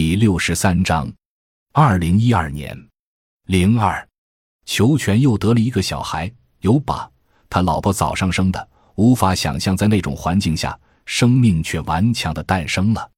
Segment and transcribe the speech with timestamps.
[0.00, 1.12] 第六十三章，
[1.72, 2.88] 二零一二年
[3.46, 4.08] 零二，
[4.64, 7.10] 裘全又得了一个小孩，有把
[7.50, 13.10] 他老婆早上生的，无法想象在那种环境下，生命却顽强的诞生了。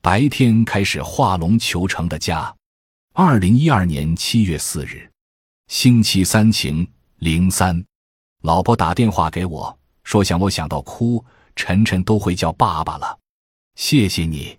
[0.00, 2.54] 白天开始画龙求成的家。
[3.12, 5.10] 二零一二年七月四日，
[5.66, 6.86] 星期三晴
[7.16, 7.84] 零三，
[8.42, 11.24] 老婆打电话给我说想我想到哭，
[11.56, 13.18] 晨晨都会叫爸爸了，
[13.74, 14.56] 谢谢你，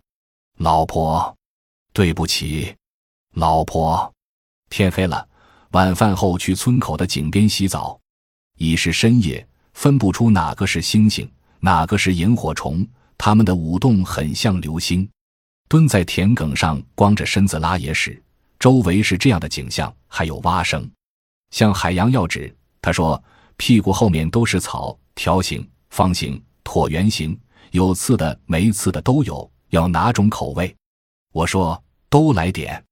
[0.57, 1.33] 老婆。
[1.93, 2.73] 对不起，
[3.33, 4.13] 老婆。
[4.69, 5.27] 天黑了，
[5.71, 7.99] 晚饭后去村口的井边洗澡。
[8.57, 11.29] 已是深夜，分不出哪个是星星，
[11.59, 12.87] 哪个是萤火虫。
[13.17, 15.07] 它们的舞动很像流星。
[15.67, 18.21] 蹲在田埂上，光着身子拉野屎，
[18.57, 20.89] 周围是这样的景象，还有蛙声，
[21.49, 22.55] 像海洋要纸。
[22.81, 23.21] 他说，
[23.57, 27.37] 屁股后面都是草，条形、方形、椭圆形，
[27.71, 29.49] 有刺的、没刺的都有。
[29.69, 30.73] 要哪种口味？
[31.31, 32.83] 我说都来点，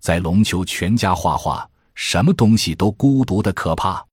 [0.00, 4.06] 在龙球全家画画，什么东西都孤独的可怕。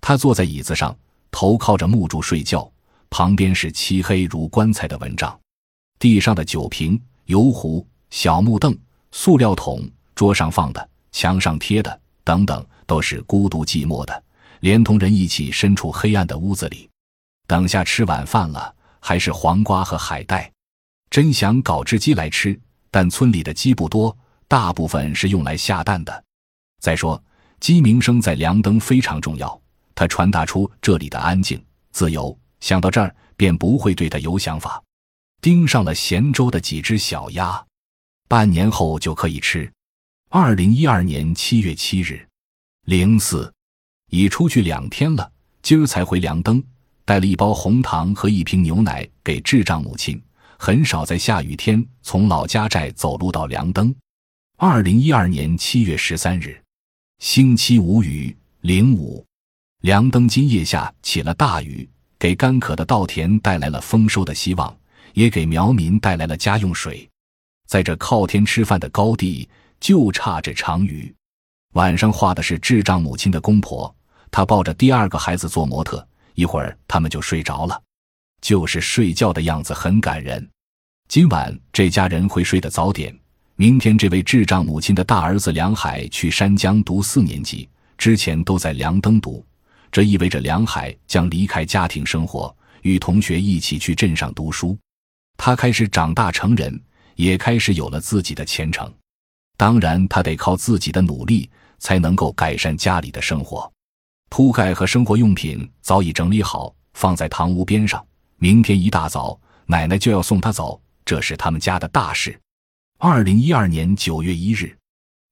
[0.00, 0.96] 他坐在椅子上，
[1.32, 2.70] 头靠着木柱睡觉，
[3.10, 5.36] 旁边是漆黑如棺材的蚊帐，
[5.98, 8.78] 地上的酒瓶、油壶、小木凳、
[9.10, 14.22] 塑料桶，桌上放的、墙上贴的等等，都是孤独寂寞的，
[14.60, 16.88] 连同人一起身处黑暗的屋子里。
[17.48, 20.52] 等下吃晚饭了，还是黄瓜和海带，
[21.10, 22.56] 真想搞只鸡来吃。
[22.90, 24.16] 但村里的鸡不多，
[24.48, 26.24] 大部分是用来下蛋的。
[26.80, 27.22] 再说，
[27.60, 29.60] 鸡鸣声在凉灯非常重要，
[29.94, 31.62] 它传达出这里的安静、
[31.92, 32.36] 自由。
[32.60, 34.82] 想到这儿，便不会对它有想法。
[35.42, 37.64] 盯上了咸州的几只小鸭，
[38.28, 39.70] 半年后就可以吃。
[40.30, 42.26] 二零一二年七月七日，
[42.86, 43.52] 零四，
[44.10, 45.30] 已出去两天了，
[45.62, 46.62] 今儿才回凉灯，
[47.04, 50.20] 带了一包红糖和一瓶牛奶给智障母亲。
[50.58, 53.94] 很少在下雨天从老家寨走路到凉灯。
[54.56, 56.60] 二零一二年七月十三日，
[57.18, 59.24] 星期五雨零五，
[59.82, 64.74] 凉灯今夜下起了大雨，给干渴的稻田带来了丰收的希望，
[65.12, 67.08] 也给苗民带来了家用水。
[67.66, 71.14] 在这靠天吃饭的高地，就差这场雨。
[71.74, 73.94] 晚上画的是智障母亲的公婆，
[74.30, 77.82] 她抱着第二个孩子做模特，一会儿他们就睡着了。
[78.46, 80.48] 就是睡觉的样子很感人。
[81.08, 83.12] 今晚这家人会睡得早点。
[83.56, 87.68] 明天这位智障母亲的大儿子梁海去山江读四年级，
[87.98, 89.44] 之前都在梁登读，
[89.90, 94.78] 这意味着梁海将离开家庭生活，与同学一起去镇上读书。
[95.36, 96.80] 他开始长大成人，
[97.16, 98.88] 也开始有了自己的前程。
[99.56, 103.68] 当然，他得靠自己的努力才能够改善家里的生活。
[104.28, 108.00] 铺盖和生活用品早已整理好，放在堂屋边上。
[108.38, 112.38] 明天一大早，奶奶就要送他走，这是他们家的大事。
[112.98, 114.76] 二零一二年九月一日，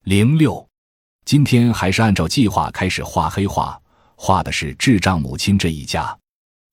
[0.04, 0.66] 零六，
[1.24, 3.78] 今天还是按照计划开始画黑画，
[4.16, 6.16] 画的是智障母亲这一家。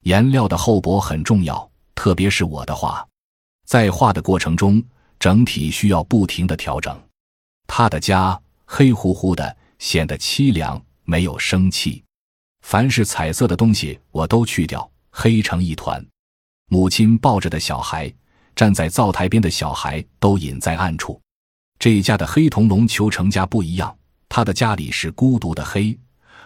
[0.03, 3.06] 颜料的厚薄很重要，特别是我的画，
[3.66, 4.84] 在画的过程中，
[5.19, 6.98] 整体需要不停的调整。
[7.68, 12.03] 他的家黑乎乎的，显得凄凉，没有生气。
[12.62, 16.06] 凡是彩色的东西，我都去掉，黑成一团。
[16.73, 18.09] 母亲抱着的小孩，
[18.55, 21.19] 站在灶台边的小孩都隐在暗处。
[21.77, 23.93] 这一家的黑铜龙求成家不一样，
[24.29, 25.99] 他的家里是孤独的黑，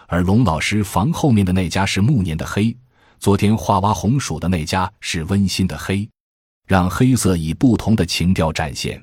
[0.08, 2.76] 而龙老师房后面的那家是暮年的黑。
[3.20, 6.08] 昨天画挖红薯的那家是温馨的黑，
[6.66, 9.00] 让黑色以不同的情调展现。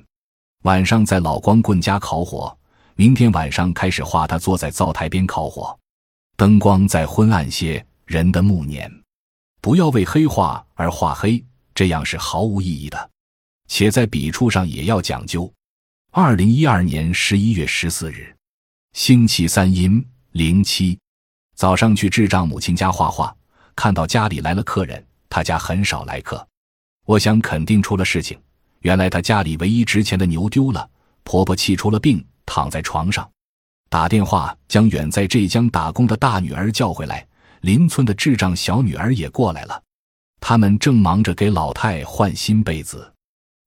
[0.64, 2.54] 晚上在老光棍家烤火，
[2.96, 5.74] 明天晚上开始画他坐在灶台边烤火，
[6.36, 9.03] 灯光再昏暗些，人的暮年。
[9.64, 11.42] 不要为黑画而画黑，
[11.74, 13.10] 这样是毫无意义的。
[13.66, 15.50] 且在笔触上也要讲究。
[16.10, 18.36] 二零一二年十一月十四日，
[18.92, 20.98] 星期三阴零七，
[21.54, 23.34] 早上去智障母亲家画画，
[23.74, 25.02] 看到家里来了客人。
[25.30, 26.46] 他家很少来客，
[27.06, 28.38] 我想肯定出了事情。
[28.80, 30.86] 原来他家里唯一值钱的牛丢了，
[31.22, 33.26] 婆婆气出了病，躺在床上，
[33.88, 37.26] 打电话将远在浙江打工的大女儿叫回来。
[37.64, 39.82] 邻村的智障小女儿也过来了，
[40.38, 43.10] 他们正忙着给老太换新被子。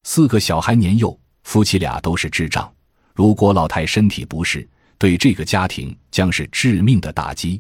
[0.04, 2.72] 四个小孩年幼，夫妻俩都是智障。
[3.16, 7.60] 如果老太身体不适，对这个家庭将是致命的打击。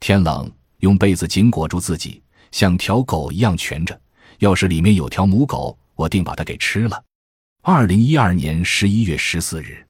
[0.00, 4.00] 天冷，用被子紧裹住自己，像条狗一样蜷着。
[4.38, 7.04] 要是里面有条母狗，我定把它给吃了。
[7.60, 9.86] 二零一二年十一月十四日，